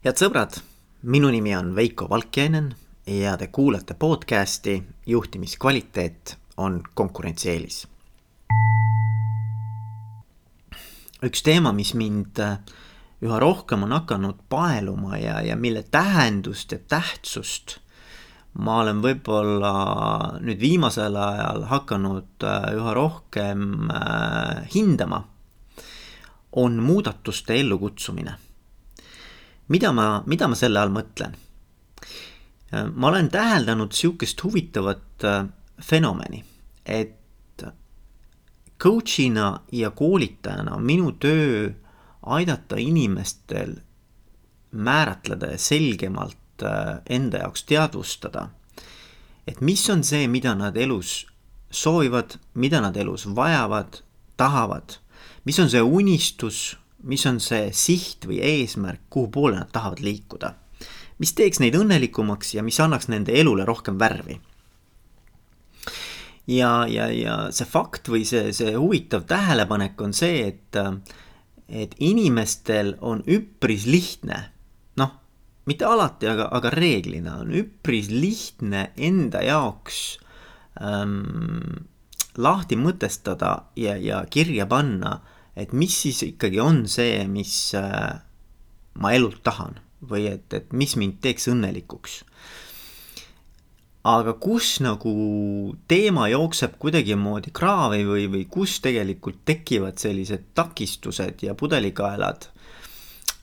[0.00, 0.54] head sõbrad,
[1.12, 2.70] minu nimi on Veiko Valkjainen
[3.04, 7.86] ja te kuulate podcasti Juhtimiskvaliteet on konkurentsieelis.
[11.20, 12.56] üks teema, mis mind äh,
[13.20, 17.76] üha rohkem on hakanud paeluma ja, ja mille tähendust ja tähtsust
[18.56, 19.74] ma olen võib-olla
[20.40, 25.26] nüüd viimasel ajal hakanud äh, üha rohkem äh, hindama,
[26.56, 28.40] on muudatuste ellukutsumine
[29.70, 31.38] mida ma, mida ma selle all mõtlen?
[32.70, 35.48] ma olen täheldanud sihukest huvitavat äh,
[35.82, 36.44] fenomeni,
[36.86, 37.18] et
[38.80, 41.70] coach'ina ja koolitajana minu töö
[42.22, 43.74] aidata inimestel
[44.70, 48.48] määratleda ja selgemalt äh, enda jaoks teadvustada,
[49.46, 51.26] et mis on see, mida nad elus
[51.70, 54.00] soovivad, mida nad elus vajavad,
[54.36, 54.96] tahavad,
[55.44, 60.54] mis on see unistus, mis on see siht või eesmärk, kuhu poole nad tahavad liikuda.
[61.20, 64.40] mis teeks neid õnnelikumaks ja mis annaks nende elule rohkem värvi.
[66.46, 70.76] ja, ja, ja see fakt või see, see huvitav tähelepanek on see, et,
[71.68, 74.50] et inimestel on üpris lihtne,
[74.96, 75.12] noh,
[75.66, 80.18] mitte alati, aga, aga reeglina on üpris lihtne enda jaoks
[80.80, 81.86] ähm,
[82.36, 85.20] lahti mõtestada ja, ja kirja panna
[85.56, 88.20] et mis siis ikkagi on see, mis äh,
[89.00, 89.78] ma elult tahan
[90.10, 92.22] või et, et mis mind teeks õnnelikuks.
[94.10, 95.10] aga kus nagu
[95.88, 102.48] teema jookseb kuidagimoodi kraavi või, või kus tegelikult tekivad sellised takistused ja pudelikaelad,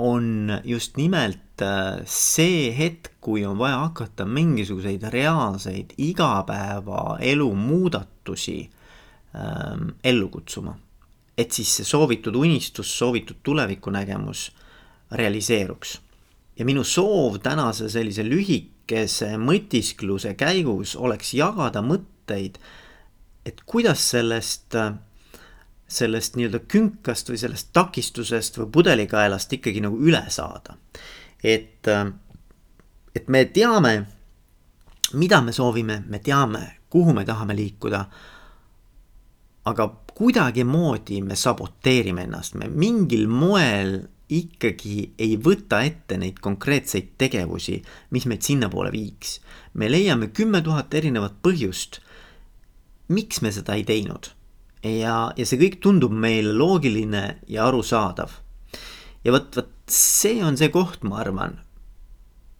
[0.00, 8.70] on just nimelt äh, see hetk, kui on vaja hakata mingisuguseid reaalseid igapäevaelu muudatusi
[9.36, 10.74] ähm, ellu kutsuma
[11.40, 14.50] et siis see soovitud unistus, soovitud tulevikunägemus
[15.12, 16.00] realiseeruks.
[16.58, 22.58] ja minu soov tänase sellise lühikese mõtiskluse käigus oleks jagada mõtteid,
[23.46, 24.76] et kuidas sellest,
[25.88, 30.76] sellest nii-öelda künkast või sellest takistusest või pudelikaelast ikkagi nagu üle saada.
[31.44, 31.88] et,
[33.14, 33.94] et me teame,
[35.12, 38.04] mida me soovime, me teame, kuhu me tahame liikuda
[39.64, 39.88] aga
[40.20, 47.78] kuidagimoodi me saboteerime ennast, me mingil moel ikkagi ei võta ette neid konkreetseid tegevusi,
[48.12, 49.38] mis meid sinnapoole viiks.
[49.74, 52.02] me leiame kümme tuhat erinevat põhjust,
[53.08, 54.28] miks me seda ei teinud.
[54.84, 58.36] ja, ja see kõik tundub meile loogiline ja arusaadav.
[59.24, 61.62] ja vot, vot see on see koht, ma arvan,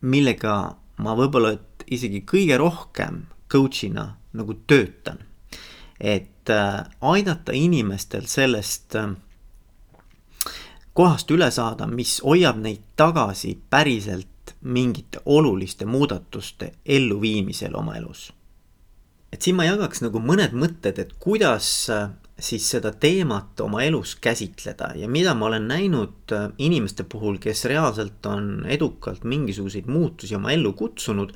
[0.00, 5.28] millega ma võib-olla isegi kõige rohkem coach'ina nagu töötan
[6.00, 9.10] et äh, aidata inimestel sellest äh,
[10.92, 18.32] kohast üle saada, mis hoiab neid tagasi päriselt mingite oluliste muudatuste elluviimisel oma elus.
[19.32, 22.10] et siin ma jagaks nagu mõned mõtted, et kuidas äh,
[22.40, 28.26] siis seda teemat oma elus käsitleda ja mida ma olen näinud inimeste puhul, kes reaalselt
[28.26, 31.32] on edukalt mingisuguseid muutusi oma ellu kutsunud.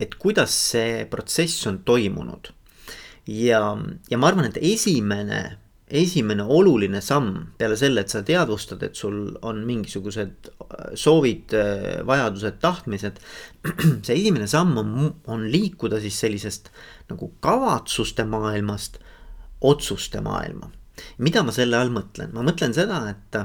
[0.00, 2.50] et kuidas see protsess on toimunud
[3.26, 3.60] ja,
[4.10, 5.40] ja ma arvan, et esimene,
[5.88, 12.00] esimene oluline samm peale selle, et sa teadvustad, et sul on mingisugused äh, soovid, äh,
[12.06, 13.20] vajadused, tahtmised.
[14.06, 14.94] see esimene samm on,
[15.30, 16.70] on liikuda siis sellisest
[17.12, 19.00] nagu kavatsuste maailmast
[19.64, 20.70] otsuste maailma.
[21.18, 23.38] mida ma selle all mõtlen, ma mõtlen seda, et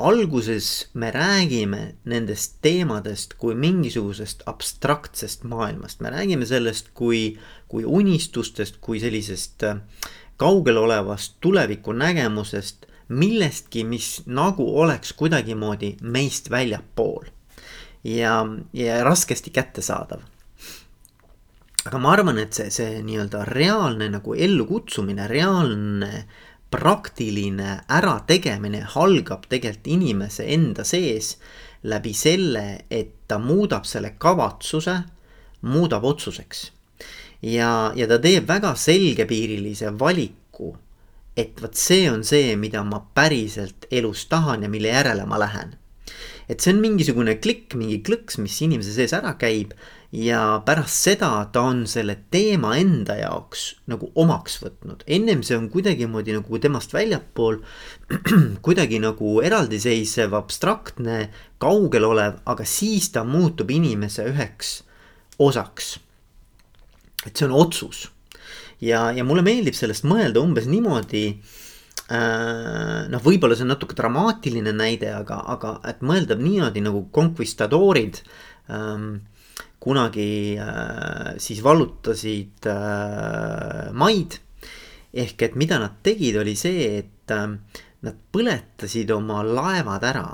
[0.00, 7.38] alguses me räägime nendest teemadest kui mingisugusest abstraktsest maailmast, me räägime sellest kui,
[7.68, 9.82] kui unistustest, kui sellisest äh,
[10.40, 17.26] kaugel-olevast tulevikunägemusest, millestki, mis nagu oleks kuidagimoodi meist väljapool
[18.04, 20.20] ja, ja raskesti kättesaadav.
[21.84, 26.24] aga ma arvan, et see, see nii-öelda reaalne nagu ellukutsumine, reaalne
[26.70, 31.36] praktiline ärategemine algab tegelikult inimese enda sees
[31.82, 35.00] läbi selle, et ta muudab selle kavatsuse,
[35.62, 36.72] muudab otsuseks.
[37.42, 40.76] ja, ja ta teeb väga selgepiirilise valiku,
[41.36, 45.76] et vot see on see, mida ma päriselt elus tahan ja mille järele ma lähen.
[46.50, 49.76] Et see on mingisugune klikk, mingi klõks, mis inimese sees ära käib
[50.10, 55.68] ja pärast seda ta on selle teema enda jaoks nagu omaks võtnud, ennem see on
[55.70, 57.60] kuidagimoodi nagu temast väljapool.
[58.66, 61.28] kuidagi nagu eraldiseisev, abstraktne,
[61.62, 64.80] kaugel olev, aga siis ta muutub inimese üheks
[65.38, 65.98] osaks.
[67.26, 68.08] et see on otsus
[68.80, 71.24] ja, ja mulle meeldib sellest mõelda umbes niimoodi
[72.10, 78.18] noh, võib-olla see on natuke dramaatiline näide, aga, aga et mõelda niimoodi nagu konquistadorid
[78.70, 79.20] ähm,
[79.80, 84.40] kunagi äh, siis vallutasid äh, maid.
[85.10, 87.56] ehk et mida nad tegid, oli see, et äh,
[88.06, 90.28] nad põletasid oma laevad ära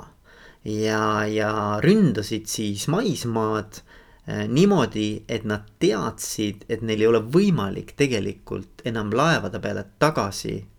[0.63, 1.51] ja, ja
[1.83, 3.79] ründasid siis maismaad
[4.27, 10.57] äh, niimoodi, et nad teadsid, et neil ei ole võimalik tegelikult enam laevade peale tagasi
[10.59, 10.76] äh,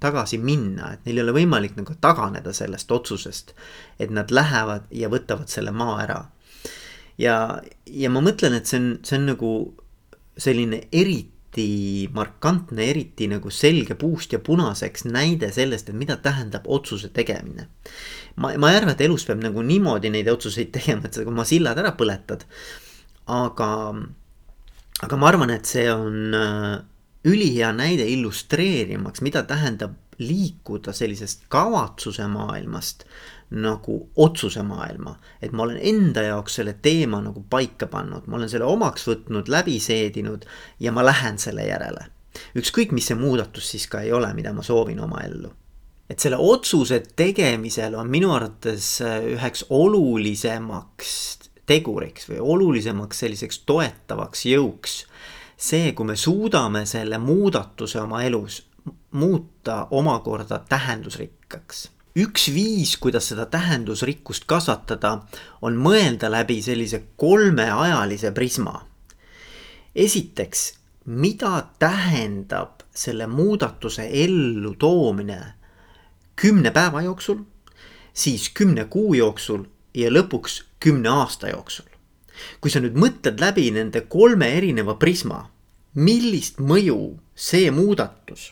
[0.00, 3.54] tagasi minna, et neil ei ole võimalik nagu taganeda sellest otsusest,
[3.98, 6.18] et nad lähevad ja võtavad selle maa ära
[7.20, 7.36] ja,
[7.86, 9.52] ja ma mõtlen, et see on, see on nagu
[10.40, 11.66] selline eriti
[12.12, 17.68] markantne, eriti nagu selge puust ja punaseks näide sellest, et mida tähendab otsuse tegemine.
[18.36, 21.46] ma, ma ei arva, et elus peab nagu niimoodi neid otsuseid tegema, et sa oma
[21.48, 22.44] sillad ära põletad.
[23.26, 23.70] aga,
[25.02, 26.76] aga ma arvan, et see on äh,
[27.26, 33.04] ülihea näide illustreerimaks, mida tähendab liikuda sellisest kavatsuse maailmast
[33.50, 35.16] nagu otsuse maailma.
[35.42, 39.48] et ma olen enda jaoks selle teema nagu paika pannud, ma olen selle omaks võtnud,
[39.48, 40.46] läbi seedinud
[40.80, 42.06] ja ma lähen selle järele.
[42.58, 45.52] ükskõik, mis see muudatus siis ka ei ole, mida ma soovin oma ellu.
[46.10, 54.46] et selle otsuse tegemisel on minu arvates äh, üheks olulisemaks teguriks või olulisemaks selliseks toetavaks
[54.46, 55.04] jõuks
[55.56, 58.62] see, kui me suudame selle muudatuse oma elus
[59.10, 65.18] muuta omakorda tähendusrikkaks üks viis, kuidas seda tähendusrikkust kasvatada,
[65.62, 68.86] on mõelda läbi sellise kolmeajalise prisma.
[69.94, 70.74] esiteks,
[71.04, 75.54] mida tähendab selle muudatuse ellu toomine
[76.36, 77.38] kümne päeva jooksul,
[78.12, 79.64] siis kümne kuu jooksul
[79.94, 81.95] ja lõpuks kümne aasta jooksul.
[82.60, 85.44] Kui sa nüüd mõtled läbi nende kolme erineva prisma,
[85.96, 88.50] millist mõju see muudatus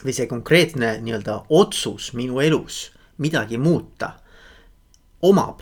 [0.00, 2.86] või see konkreetne nii-öelda otsus minu elus
[3.20, 4.14] midagi muuta
[5.22, 5.60] omab,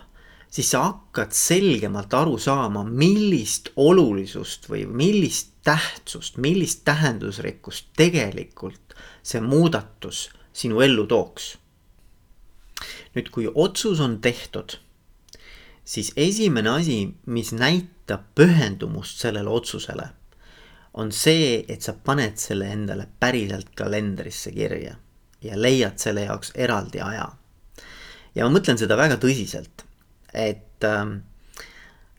[0.51, 9.43] siis sa hakkad selgemalt aru saama, millist olulisust või millist tähtsust, millist tähendusrikkust tegelikult see
[9.45, 11.57] muudatus sinu ellu tooks.
[13.15, 14.79] nüüd, kui otsus on tehtud,
[15.89, 20.09] siis esimene asi, mis näitab pühendumust sellele otsusele
[20.99, 24.97] on see, et sa paned selle endale päriselt kalendrisse kirja
[25.45, 27.29] ja leiad selle jaoks eraldi aja.
[28.35, 29.85] ja ma mõtlen seda väga tõsiselt,
[30.35, 31.15] et äh,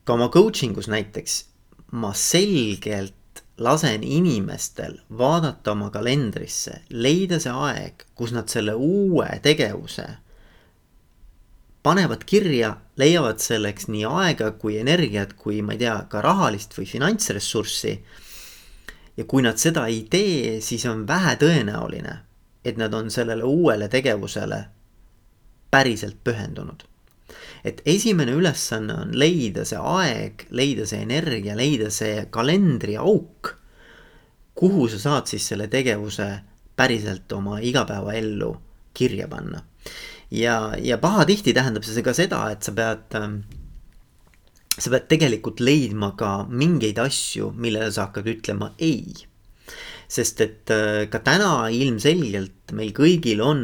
[0.03, 1.43] ka oma coaching us näiteks
[1.91, 10.07] ma selgelt lasen inimestel vaadata oma kalendrisse, leida see aeg, kus nad selle uue tegevuse
[11.89, 16.85] panevad kirja, leiavad selleks nii aega kui energiat, kui ma ei tea, ka rahalist või
[16.85, 17.93] finantsressurssi
[19.17, 22.13] ja kui nad seda ei tee, siis on vähetõenäoline,
[22.61, 24.59] et nad on sellele uuele tegevusele
[25.71, 26.85] päriselt pühendunud.
[27.63, 33.49] et esimene ülesanne on leida see aeg, leida see energia, leida see kalendriauk,
[34.55, 36.29] kuhu sa saad siis selle tegevuse
[36.75, 38.53] päriselt oma igapäevaellu
[38.93, 39.61] kirja panna.
[40.31, 43.41] Ja, ja pahatihti tähendab see ka seda, et sa pead ähm,
[44.79, 49.25] sa pead tegelikult leidma ka mingeid asju, millele sa hakkad ütlema ei.
[50.09, 53.59] sest et äh, ka täna ilmselgelt meil kõigil on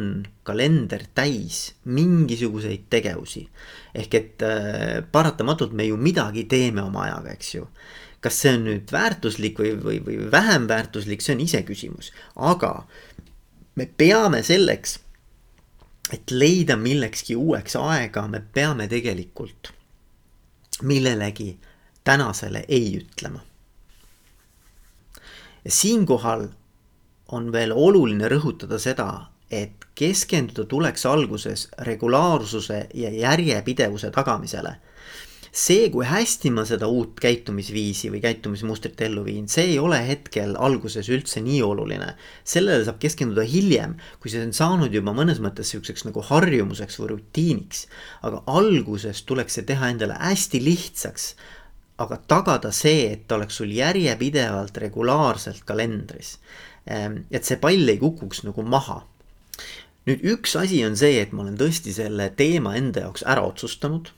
[0.46, 3.48] kalender täis mingisuguseid tegevusi.
[3.94, 7.66] ehk et äh, paratamatult me ju midagi teeme oma ajaga, eks ju
[8.20, 12.72] kas see on nüüd väärtuslik või, või, või vähem väärtuslik, see on iseküsimus, aga
[13.78, 14.96] me peame selleks,
[16.12, 19.72] et leida millekski uueks aega, me peame tegelikult
[20.82, 21.60] millelegi
[22.04, 23.40] tänasele ei ütlema.
[25.64, 26.48] ja siinkohal
[27.32, 34.76] on veel oluline rõhutada seda, et keskenduda tuleks alguses regulaarsuse ja järjepidevuse tagamisele
[35.56, 40.52] see, kui hästi ma seda uut käitumisviisi või käitumismustrit ellu viin, see ei ole hetkel
[40.60, 42.12] alguses üldse nii oluline.
[42.44, 47.14] sellele saab keskenduda hiljem, kui see on saanud juba mõnes mõttes sihukeseks nagu harjumuseks või
[47.14, 47.86] rutiiniks.
[48.22, 51.34] aga alguses tuleks see teha endale hästi lihtsaks.
[51.98, 56.36] aga tagada see, et ta oleks sul järjepidevalt, regulaarselt kalendris.
[56.86, 59.06] Ehm, et see pall ei kukuks nagu maha
[60.06, 64.12] nüüd üks asi on see, et ma olen tõesti selle teema enda jaoks ära otsustanud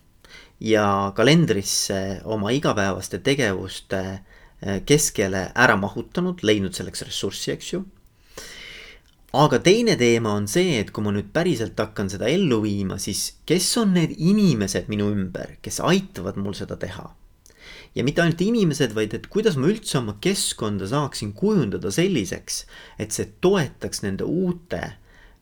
[0.60, 4.00] ja kalendrisse oma igapäevaste tegevuste
[4.62, 7.84] eh, keskele ära mahutanud, leidnud selleks ressurssi, eks ju.
[9.38, 13.38] aga teine teema on see, et kui ma nüüd päriselt hakkan seda ellu viima, siis
[13.46, 17.10] kes on need inimesed minu ümber, kes aitavad mul seda teha?
[17.94, 22.64] ja mitte ainult inimesed, vaid et kuidas ma üldse oma keskkonda saaksin kujundada selliseks,
[22.98, 24.82] et see toetaks nende uute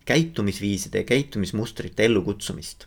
[0.06, 2.86] käitumisviiside ja käitumismustrite ellukutsumist.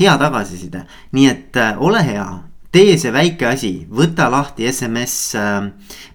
[0.00, 0.84] hea tagasiside,
[1.16, 2.26] nii et äh, ole hea,
[2.72, 5.68] tee see väike asi, võta lahti SMS äh,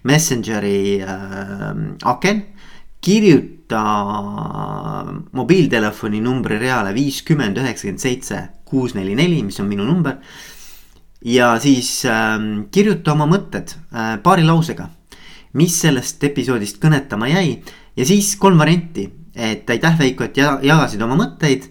[0.08, 1.72] Messengeri äh,
[2.04, 2.44] aken.
[3.06, 3.80] kirjuta
[5.36, 10.16] mobiiltelefoni numbri reale viiskümmend üheksakümmend seitse kuus neli neli, mis on minu number.
[11.22, 12.40] ja siis äh,
[12.72, 13.76] kirjuta oma mõtted
[14.22, 14.88] paari lausega,
[15.52, 17.62] mis sellest episoodist kõnetama jäi.
[17.96, 21.70] Ja siis kolm varianti, et aitäh Veiko, et jagasid oma mõtteid